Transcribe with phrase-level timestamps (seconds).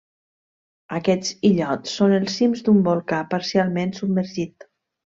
[0.99, 4.71] Aquests illots són els cims d'un volcà parcialment submergit.